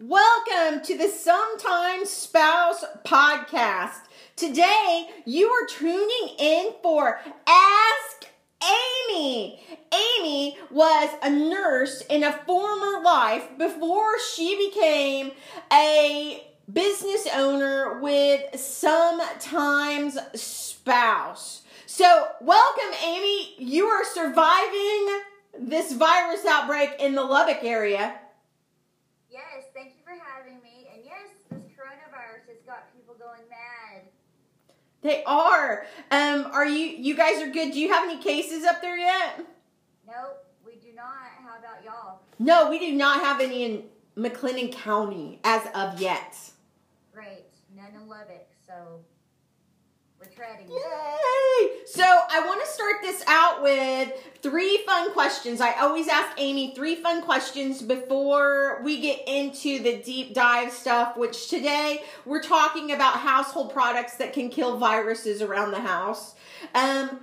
[0.00, 3.98] Welcome to the Sometimes Spouse podcast.
[4.36, 8.26] Today, you are tuning in for Ask
[9.10, 9.60] Amy.
[9.92, 15.32] Amy was a nurse in a former life before she became
[15.72, 21.62] a business owner with sometimes spouse.
[21.86, 23.56] So, welcome, Amy.
[23.58, 25.22] You are surviving
[25.58, 28.14] this virus outbreak in the Lubbock area.
[29.30, 30.88] Yes, thank you for having me.
[30.92, 34.08] And yes, this coronavirus has got people going mad.
[35.02, 35.86] They are.
[36.10, 36.86] Um, are you?
[36.86, 37.72] You guys are good.
[37.72, 39.40] Do you have any cases up there yet?
[40.06, 41.06] Nope, we do not.
[41.42, 42.20] How about y'all?
[42.38, 43.84] No, we do not have any in
[44.16, 46.34] McLennan County as of yet.
[47.14, 49.00] Great, none in Lubbock, so
[50.18, 50.68] we're treading.
[50.68, 50.76] Yay!
[52.30, 55.62] I want to start this out with three fun questions.
[55.62, 61.16] I always ask Amy three fun questions before we get into the deep dive stuff,
[61.16, 66.34] which today we're talking about household products that can kill viruses around the house.
[66.74, 67.18] Um,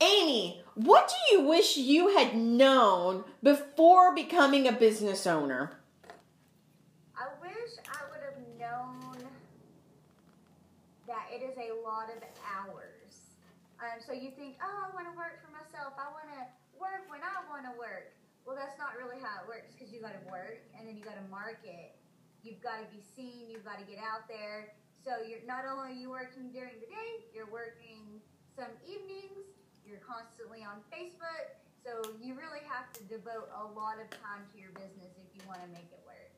[0.00, 5.72] Amy, what do you wish you had known before becoming a business owner?
[7.14, 9.28] I wish I would have known
[11.06, 12.22] that it is a lot of
[12.56, 12.99] hours.
[13.80, 15.96] Um, so you think, oh, I want to work for myself.
[15.96, 16.44] I want to
[16.76, 18.12] work when I want to work.
[18.44, 21.04] Well, that's not really how it works because you got to work and then you
[21.04, 21.96] got to market.
[22.44, 23.48] You've got to be seen.
[23.48, 24.76] You've got to get out there.
[25.00, 28.20] So you're not only you working during the day, you're working
[28.52, 29.48] some evenings.
[29.88, 31.56] You're constantly on Facebook.
[31.80, 35.40] So you really have to devote a lot of time to your business if you
[35.48, 36.28] want to make it work.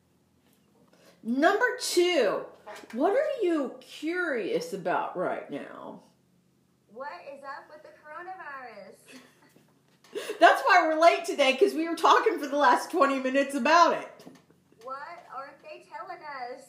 [1.23, 2.47] Number two,
[2.93, 5.99] what are you curious about right now?
[6.93, 9.17] What is up with the coronavirus?
[10.39, 13.93] That's why we're late today because we were talking for the last 20 minutes about
[13.93, 14.25] it.
[14.83, 14.99] What
[15.35, 16.65] aren't they telling us?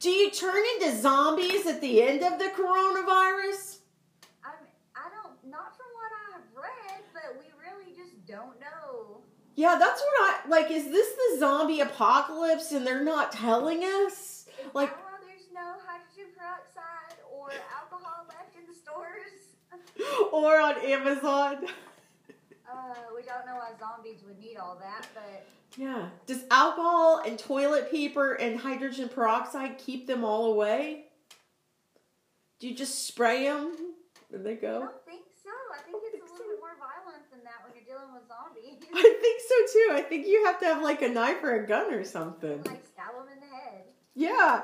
[0.00, 3.78] Do you turn into zombies at the end of the coronavirus?
[4.44, 4.60] I'm,
[4.94, 9.22] I don't, not from what I've read, but we really just don't know.
[9.56, 10.70] Yeah, that's what I like.
[10.70, 14.44] Is this the zombie apocalypse and they're not telling us?
[14.74, 17.48] Like- that why there's no hydrogen peroxide or
[17.80, 19.24] alcohol left in the stores?
[20.34, 21.66] Or on Amazon?
[22.66, 25.46] Uh, we don't know why zombies would need all that, but
[25.76, 26.08] Yeah.
[26.26, 31.04] Does alcohol and toilet paper and hydrogen peroxide keep them all away?
[32.58, 33.76] Do you just spray them
[34.32, 34.76] and they go?
[34.76, 35.50] I don't think so.
[35.72, 38.82] I think it's a little bit more violent than that when you're dealing with zombies.
[38.92, 39.88] I think so too.
[39.92, 42.60] I think you have to have like a knife or a gun or something.
[42.64, 43.84] like stab them in the head.
[44.16, 44.62] Yeah.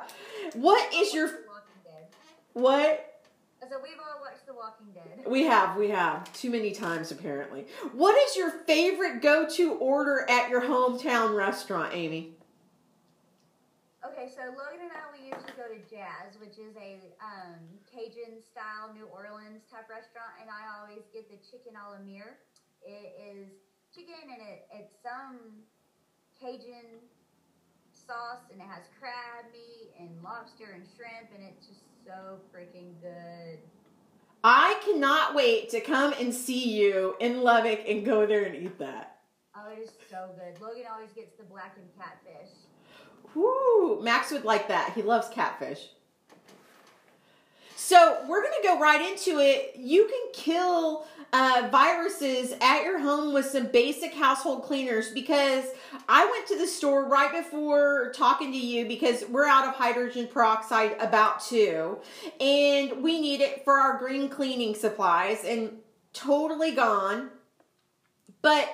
[0.54, 2.06] What is your The Walking Dead.
[2.54, 3.06] what?
[3.70, 5.30] So we've all watched The Walking Dead.
[5.30, 7.66] We have, we have too many times apparently.
[7.92, 12.34] What is your favorite go-to order at your hometown restaurant, Amy?
[14.02, 18.42] Okay, so Logan and I we usually go to Jazz, which is a um, Cajun
[18.42, 22.42] style New Orleans type restaurant, and I always get the chicken a la mire.
[22.82, 23.54] It is
[23.94, 25.62] chicken and it, it's some
[26.42, 27.06] Cajun
[28.10, 32.90] sauce, and it has crab meat and lobster and shrimp, and it's just so freaking
[33.00, 33.60] good.
[34.42, 38.78] I cannot wait to come and see you in Lubbock and go there and eat
[38.78, 39.18] that.
[39.54, 40.60] Oh, it is so good.
[40.60, 42.50] Logan always gets the blackened catfish.
[43.34, 44.92] Whoo, Max would like that.
[44.94, 45.90] He loves catfish.
[47.90, 49.74] So we're gonna go right into it.
[49.76, 55.64] You can kill uh, viruses at your home with some basic household cleaners because
[56.08, 60.28] I went to the store right before talking to you because we're out of hydrogen
[60.32, 61.98] peroxide about two
[62.38, 65.78] and we need it for our green cleaning supplies and
[66.12, 67.30] totally gone.
[68.40, 68.72] But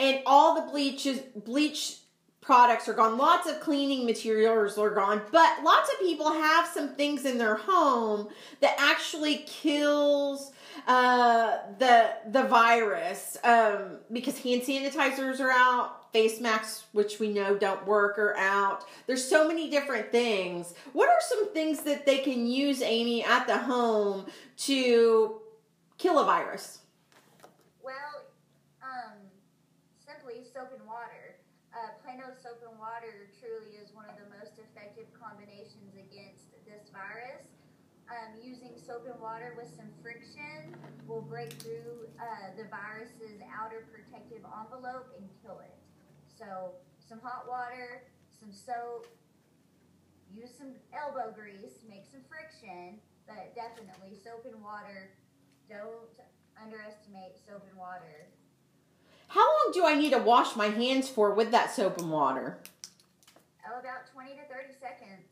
[0.00, 1.98] and all the bleaches bleach
[2.46, 3.18] products are gone.
[3.18, 7.56] Lots of cleaning materials are gone, but lots of people have some things in their
[7.56, 8.28] home
[8.60, 10.52] that actually kills
[10.86, 17.56] uh, the the virus um, because hand sanitizers are out, face masks, which we know
[17.56, 18.84] don't work, are out.
[19.08, 20.72] There's so many different things.
[20.92, 24.26] What are some things that they can use, Amy, at the home
[24.58, 25.40] to
[25.98, 26.78] kill a virus?
[27.82, 28.22] Well,
[28.84, 29.14] um,
[30.06, 31.34] simply soap and water.
[31.76, 36.90] Uh, Plano soap and water truly is one of the most effective combinations against this
[36.94, 37.50] virus.
[38.06, 40.78] Um, using soap and water with some friction
[41.08, 45.74] will break through uh, the virus's outer protective envelope and kill it.
[46.38, 49.06] So, some hot water, some soap,
[50.32, 55.10] use some elbow grease, make some friction, but definitely soap and water.
[55.68, 56.14] Don't
[56.62, 58.30] underestimate soap and water.
[59.28, 62.60] How long do I need to wash my hands for with that soap and water?
[63.68, 65.26] Oh, about 20 to 30 seconds.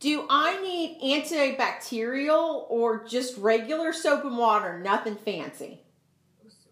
[0.00, 4.80] Do I need antibacterial or just regular soap and water?
[4.80, 5.80] Nothing fancy.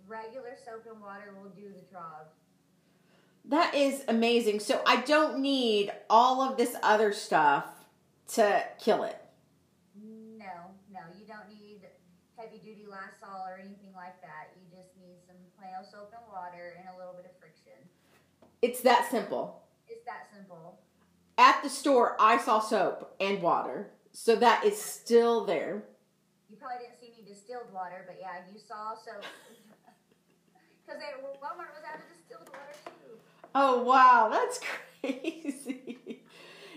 [0.08, 2.26] Regular soap and water will do the job.
[3.44, 4.58] That is amazing.
[4.58, 7.66] So I don't need all of this other stuff
[8.34, 9.16] to kill it.
[9.96, 11.82] No, no, you don't need
[12.36, 14.50] heavy duty Lysol or anything like that.
[14.56, 17.78] You just need some plain old soap and water and a little bit of friction.
[18.60, 19.62] It's that simple.
[20.10, 20.80] That simple.
[21.38, 23.90] At the store, I saw soap and water.
[24.10, 25.84] So that is still there.
[26.50, 29.24] You probably didn't see any distilled water, but yeah, you saw soap.
[30.84, 31.00] Because
[31.40, 33.16] Walmart was out of distilled water too.
[33.54, 34.58] Oh wow, that's
[35.00, 36.24] crazy.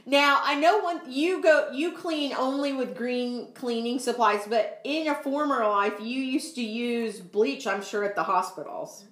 [0.06, 5.07] Now I know when you go, you clean only with green cleaning supplies, but in
[5.07, 7.65] a former life, you used to use bleach.
[7.65, 9.06] I'm sure at the hospitals.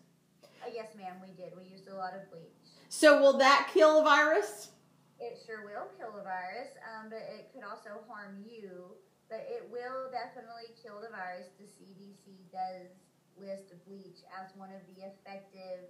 [0.44, 1.54] Uh, yes, ma'am, we did.
[1.58, 2.51] We used a lot of bleach.
[2.92, 4.76] So will that kill a virus?
[5.16, 9.00] It sure will kill the virus, um, but it could also harm you.
[9.32, 11.56] But it will definitely kill the virus.
[11.56, 12.92] The CDC does
[13.40, 15.88] list bleach as one of the effective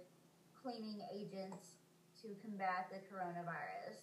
[0.54, 1.82] cleaning agents
[2.22, 3.98] to combat the coronavirus.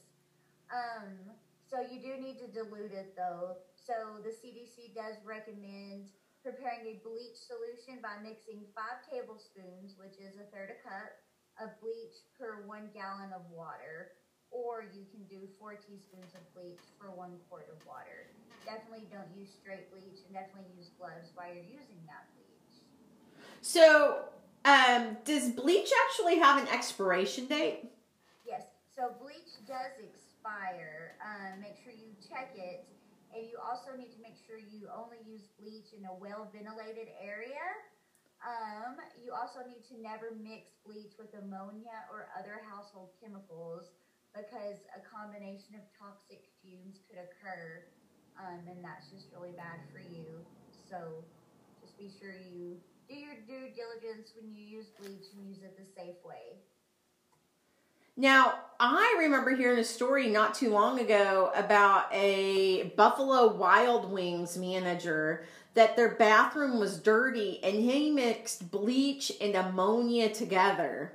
[0.68, 1.40] Um,
[1.72, 3.64] so you do need to dilute it though.
[3.80, 6.12] So the CDC does recommend
[6.44, 11.16] preparing a bleach solution by mixing five tablespoons, which is a third a cup,
[11.62, 14.16] of bleach per one gallon of water.
[14.52, 18.34] Or you can do four teaspoons of bleach for one quart of water.
[18.66, 22.82] Definitely don't use straight bleach and definitely use gloves while you're using that bleach.
[23.62, 24.26] So,
[24.66, 27.92] um, does bleach actually have an expiration date?
[28.42, 28.64] Yes,
[28.96, 31.14] so bleach does expire.
[31.22, 32.90] Um, make sure you check it.
[33.30, 37.14] And you also need to make sure you only use bleach in a well ventilated
[37.22, 37.62] area.
[38.42, 38.89] Um,
[39.20, 43.92] you also need to never mix bleach with ammonia or other household chemicals
[44.32, 47.84] because a combination of toxic fumes could occur,
[48.40, 50.46] um, and that's just really bad for you.
[50.88, 51.26] So
[51.82, 52.80] just be sure you
[53.10, 56.62] do your due diligence when you use bleach and use it the safe way.
[58.20, 64.58] Now, I remember hearing a story not too long ago about a Buffalo Wild Wings
[64.58, 71.14] manager that their bathroom was dirty and he mixed bleach and ammonia together.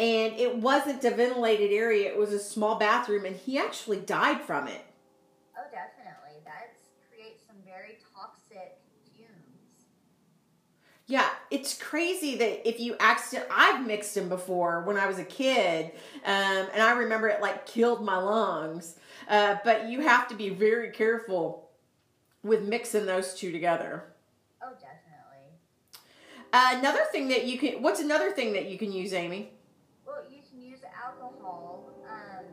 [0.00, 4.40] And it wasn't a ventilated area, it was a small bathroom, and he actually died
[4.40, 4.84] from it.
[5.56, 6.42] Oh, definitely.
[6.44, 6.74] That
[7.08, 8.80] creates some very toxic
[9.14, 9.86] fumes.
[11.06, 15.24] Yeah, it's crazy that if you accident, I've mixed them before when I was a
[15.24, 15.92] kid,
[16.24, 18.96] um, and I remember it like killed my lungs.
[19.28, 21.68] Uh, but you have to be very careful
[22.42, 24.04] with mixing those two together.
[24.62, 25.52] Oh, definitely.
[26.52, 29.50] Uh, another thing that you can, what's another thing that you can use, Amy?
[30.06, 32.44] Well, you can use alcohol, um,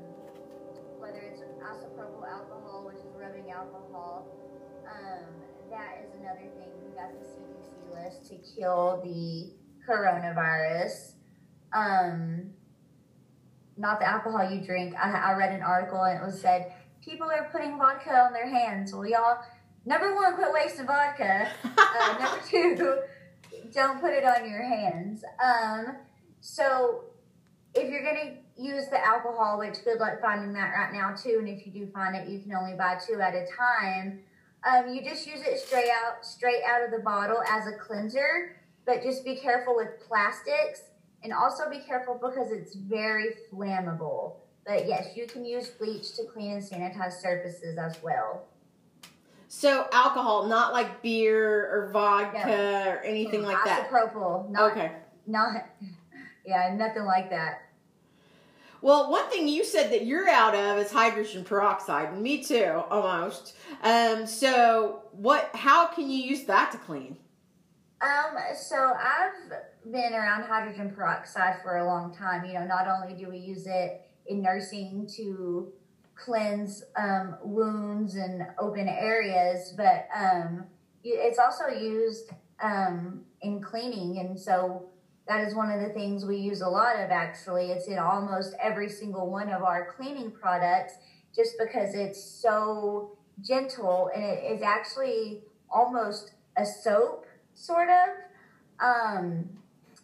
[0.99, 4.27] whether it's isopropyl alcohol, which is rubbing alcohol.
[4.85, 5.25] Um,
[5.71, 7.48] that is another thing that the CDC
[8.03, 9.51] list to kill the
[9.87, 11.13] coronavirus.
[11.73, 12.51] Um,
[13.77, 14.95] not the alcohol you drink.
[14.95, 16.73] I, I read an article and it was said
[17.03, 18.93] people are putting vodka on their hands.
[18.93, 19.39] Well, y'all,
[19.85, 21.49] number one, quit wasting vodka.
[21.63, 22.99] Uh, number two,
[23.73, 25.23] don't put it on your hands.
[25.43, 25.97] Um,
[26.41, 27.05] so
[27.73, 31.47] if you're gonna use the alcohol, which good luck finding that right now too, and
[31.47, 34.21] if you do find it, you can only buy two at a time.
[34.67, 38.57] Um, you just use it straight out, straight out of the bottle as a cleanser,
[38.85, 40.81] but just be careful with plastics,
[41.23, 44.33] and also be careful because it's very flammable.
[44.65, 48.45] But yes, you can use bleach to clean and sanitize surfaces as well.
[49.47, 53.89] So alcohol, not like beer or vodka or anything like that.
[53.89, 54.91] Isopropyl, not Okay.
[55.27, 55.65] not
[56.45, 57.68] yeah, nothing like that.
[58.81, 62.17] Well, one thing you said that you're out of is hydrogen peroxide.
[62.17, 63.55] Me too, almost.
[63.83, 65.49] Um, so what?
[65.53, 67.17] How can you use that to clean?
[68.01, 72.45] Um, so I've been around hydrogen peroxide for a long time.
[72.45, 75.73] You know, not only do we use it in nursing to
[76.15, 80.65] cleanse um, wounds and open areas, but um,
[81.03, 82.31] it's also used
[82.63, 84.19] um, in cleaning.
[84.19, 84.88] And so
[85.29, 87.67] that is one of the things we use a lot of actually.
[87.67, 90.93] It's in almost every single one of our cleaning products
[91.35, 98.09] just because it's so gentle and it is actually almost a soap, sort of.
[98.83, 99.49] Um,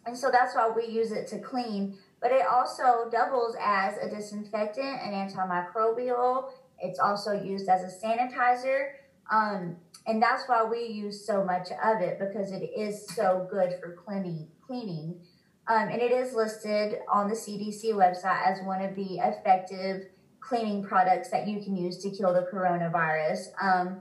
[0.06, 1.98] and so that's why we use it to clean.
[2.22, 6.50] But it also doubles as a disinfectant and antimicrobial.
[6.78, 8.90] It's also used as a sanitizer.
[9.28, 13.74] Um, and that's why we use so much of it because it is so good
[13.82, 14.46] for cleaning.
[14.66, 15.20] Cleaning.
[15.68, 20.06] Um, and it is listed on the CDC website as one of the effective
[20.40, 23.48] cleaning products that you can use to kill the coronavirus.
[23.60, 24.00] Um,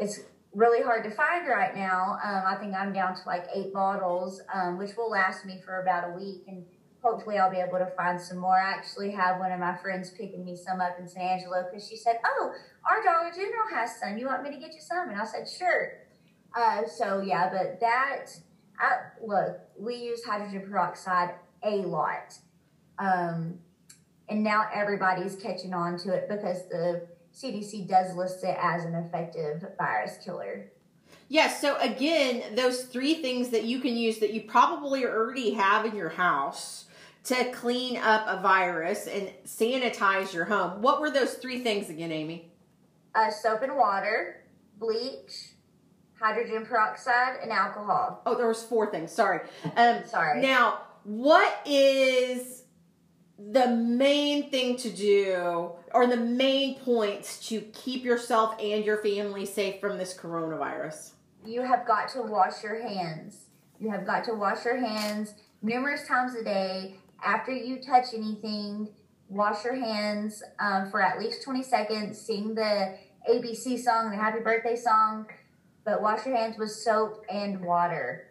[0.00, 0.20] it's
[0.52, 2.18] really hard to find right now.
[2.24, 5.80] Um, I think I'm down to like eight bottles, um, which will last me for
[5.80, 6.42] about a week.
[6.48, 6.64] And
[7.02, 8.56] hopefully I'll be able to find some more.
[8.58, 11.86] I actually have one of my friends picking me some up in San Angelo because
[11.88, 12.52] she said, Oh,
[12.90, 14.18] our Dollar General has some.
[14.18, 15.08] You want me to get you some?
[15.08, 15.92] And I said, Sure.
[16.56, 18.26] Uh, so yeah, but that,
[18.80, 22.34] I, look, we use hydrogen peroxide a lot.
[22.98, 23.58] Um,
[24.28, 28.94] and now everybody's catching on to it because the CDC does list it as an
[28.94, 30.70] effective virus killer.
[31.28, 35.84] Yes, so again, those three things that you can use that you probably already have
[35.84, 36.86] in your house
[37.24, 40.80] to clean up a virus and sanitize your home.
[40.80, 42.50] What were those three things again, Amy?
[43.14, 44.44] Uh, soap and water,
[44.78, 45.52] bleach,
[46.20, 48.22] hydrogen peroxide, and alcohol.
[48.26, 49.12] Oh, there was four things.
[49.12, 49.40] Sorry.
[49.76, 50.40] Um, Sorry.
[50.40, 52.64] Now, what is
[53.38, 59.46] the main thing to do, or the main points to keep yourself and your family
[59.46, 61.12] safe from this coronavirus?
[61.44, 63.46] you have got to wash your hands.
[63.80, 66.96] You have got to wash your hands numerous times a day.
[67.24, 68.88] After you touch anything,
[69.28, 72.20] wash your hands um, for at least 20 seconds.
[72.20, 72.96] Sing the
[73.30, 75.26] ABC song, the happy birthday song,
[75.88, 78.26] but wash your hands with soap and water.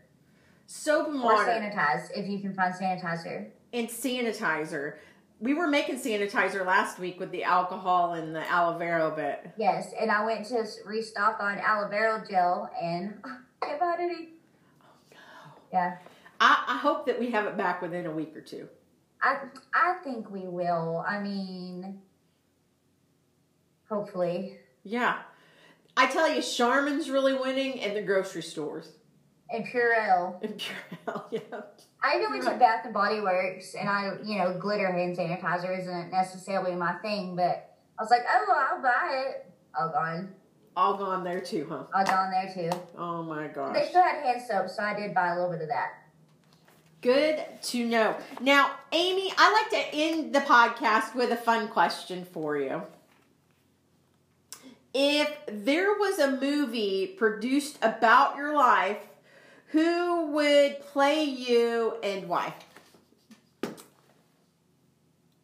[0.67, 1.49] Soap and water.
[1.49, 3.47] Or sanitize if you can find sanitizer.
[3.73, 4.97] and sanitizer.
[5.39, 9.91] We were making sanitizer last week with the alcohol and the aloe vera, but Yes,
[9.99, 14.29] and I went to restock on aloe vera gel and oh, can't find any.
[14.83, 15.17] Oh no.
[15.73, 15.97] Yeah,
[16.39, 18.67] I, I hope that we have it back within a week or two.
[19.21, 19.37] I
[19.73, 21.03] I think we will.
[21.07, 22.01] I mean,
[23.89, 24.57] hopefully.
[24.83, 25.21] Yeah.
[25.97, 28.89] I tell you, Charmin's really winning and the grocery stores.
[29.49, 30.41] And Purell.
[30.43, 31.61] And Purell, yeah.
[32.03, 35.77] I even went to Bath and Body Works, and I, you know, glitter hand sanitizer
[35.79, 39.51] isn't necessarily my thing, but I was like, oh, I'll buy it.
[39.77, 40.29] All gone.
[40.75, 41.85] All gone there too, huh?
[41.91, 42.77] All gone there too.
[42.95, 43.75] Oh my gosh.
[43.75, 45.93] They still had hand soap, so I did buy a little bit of that.
[47.01, 48.15] Good to know.
[48.41, 52.83] Now, Amy, I like to end the podcast with a fun question for you.
[54.99, 58.97] If there was a movie produced about your life,
[59.67, 62.55] who would play you and why?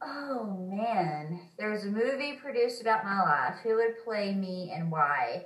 [0.01, 3.57] Oh man, there's a movie produced about my life.
[3.62, 5.45] Who would play me and why?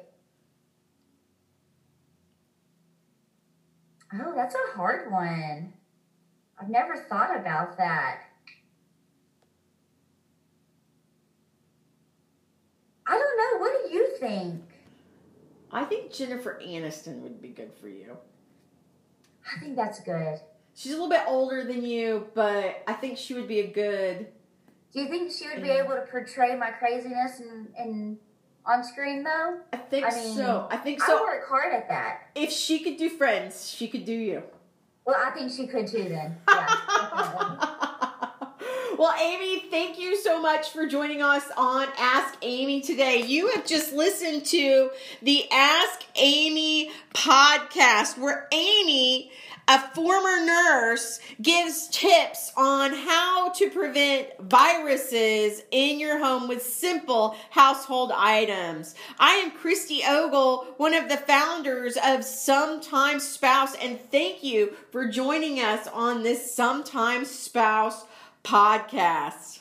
[4.14, 5.74] Oh, that's a hard one.
[6.58, 8.22] I've never thought about that.
[13.08, 13.60] I don't know.
[13.60, 14.64] What do you think?
[15.72, 18.18] I think Jennifer Aniston would be good for you.
[19.56, 20.40] I think that's good.
[20.76, 24.28] She's a little bit older than you, but I think she would be a good.
[24.94, 28.18] Do you think she would be able to portray my craziness and, in
[28.66, 29.60] on screen though?
[29.74, 30.68] I think I mean, so.
[30.70, 31.18] I think so.
[31.18, 32.30] I work hard at that.
[32.36, 34.44] If she could do Friends, she could do you.
[35.06, 36.38] Well, I think she could too then.
[36.50, 37.47] Yeah.
[38.98, 43.22] Well, Amy, thank you so much for joining us on Ask Amy today.
[43.22, 44.90] You have just listened to
[45.22, 49.30] the Ask Amy podcast where Amy,
[49.68, 57.36] a former nurse, gives tips on how to prevent viruses in your home with simple
[57.52, 58.96] household items.
[59.20, 65.08] I am Christy Ogle, one of the founders of Sometimes Spouse, and thank you for
[65.08, 68.04] joining us on this Sometimes Spouse
[68.44, 69.60] podcast.